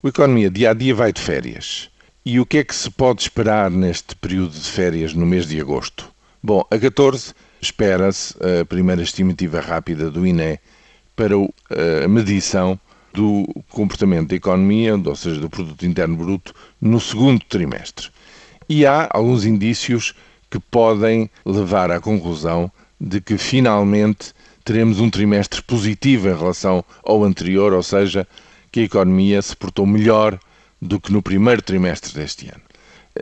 [0.00, 1.90] O Economia Dia a Dia vai de férias.
[2.24, 5.60] E o que é que se pode esperar neste período de férias no mês de
[5.60, 6.08] agosto?
[6.40, 10.60] Bom, a 14 espera-se a primeira estimativa rápida do INE
[11.16, 12.78] para a medição
[13.12, 18.08] do comportamento da economia, ou seja, do produto interno bruto, no segundo trimestre.
[18.68, 20.14] E há alguns indícios
[20.48, 22.70] que podem levar à conclusão
[23.00, 24.32] de que finalmente
[24.64, 28.28] teremos um trimestre positivo em relação ao anterior, ou seja,
[28.70, 30.38] que a economia se portou melhor
[30.80, 32.62] do que no primeiro trimestre deste ano.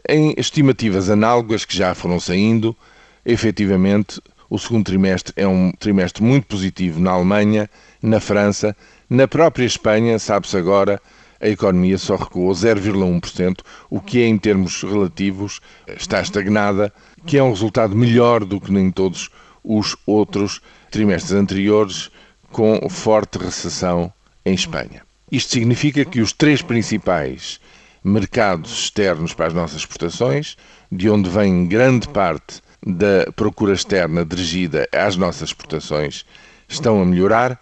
[0.09, 2.77] Em estimativas análogas que já foram saindo,
[3.25, 7.69] efetivamente o segundo trimestre é um trimestre muito positivo na Alemanha,
[8.02, 8.77] na França,
[9.09, 11.01] na própria Espanha, sabe-se agora,
[11.41, 13.60] a economia só recuou 0,1%,
[13.91, 16.93] o que é, em termos relativos, está estagnada,
[17.27, 19.30] que é um resultado melhor do que em todos
[19.63, 20.60] os outros
[20.91, 22.10] trimestres anteriores,
[22.51, 24.13] com forte recessão
[24.45, 25.05] em Espanha.
[25.30, 27.59] Isto significa que os três principais
[28.05, 30.57] mercados externos para as nossas exportações,
[30.91, 36.24] de onde vem grande parte da procura externa dirigida às nossas exportações,
[36.69, 37.60] estão a melhorar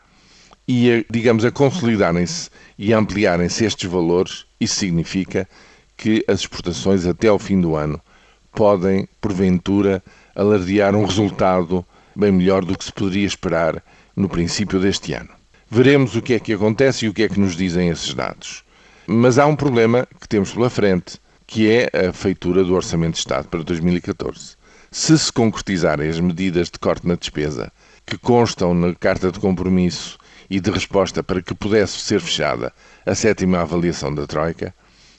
[0.68, 4.44] e, a, digamos, a consolidarem-se e ampliarem-se estes valores.
[4.60, 5.48] Isso significa
[5.96, 7.98] que as exportações até ao fim do ano
[8.52, 10.04] podem, porventura,
[10.36, 11.82] alardear um resultado
[12.14, 13.82] bem melhor do que se poderia esperar
[14.14, 15.30] no princípio deste ano.
[15.74, 18.62] Veremos o que é que acontece e o que é que nos dizem esses dados.
[19.08, 23.18] Mas há um problema que temos pela frente, que é a feitura do Orçamento de
[23.18, 24.54] Estado para 2014.
[24.92, 27.72] Se se concretizarem as medidas de corte na despesa
[28.06, 30.16] que constam na carta de compromisso
[30.48, 32.72] e de resposta para que pudesse ser fechada
[33.04, 34.72] a sétima avaliação da Troika,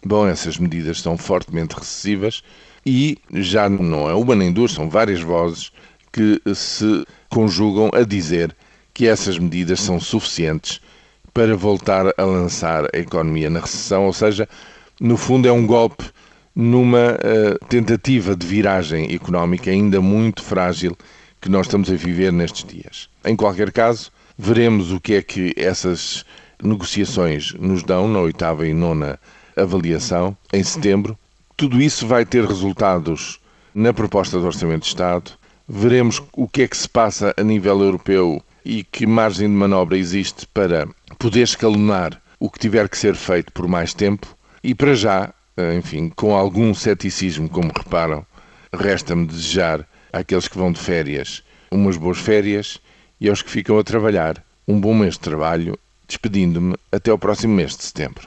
[0.06, 2.42] bom, essas medidas são fortemente recessivas
[2.86, 5.74] e já não é uma nem duas, são várias vozes
[6.14, 8.56] que se conjugam a dizer
[8.96, 10.80] que essas medidas são suficientes
[11.34, 14.48] para voltar a lançar a economia na recessão, ou seja,
[15.02, 16.06] no fundo é um golpe
[16.56, 20.98] numa uh, tentativa de viragem económica ainda muito frágil
[21.42, 23.10] que nós estamos a viver nestes dias.
[23.26, 26.24] Em qualquer caso, veremos o que é que essas
[26.64, 29.20] negociações nos dão na oitava e nona
[29.58, 31.18] avaliação em setembro.
[31.58, 33.42] Tudo isso vai ter resultados
[33.74, 35.32] na proposta do Orçamento de Estado.
[35.68, 39.98] Veremos o que é que se passa a nível europeu e que margem de manobra
[39.98, 40.88] existe para
[41.20, 45.76] poder escalonar o que tiver que ser feito por mais tempo e para já, eh,
[45.76, 48.26] enfim, com algum ceticismo, como reparam,
[48.74, 51.44] resta-me desejar àqueles que vão de férias
[51.76, 52.80] umas boas férias
[53.20, 55.78] e aos que ficam a trabalhar um bom mês de trabalho,
[56.08, 58.24] despedindo-me até o próximo mês de setembro.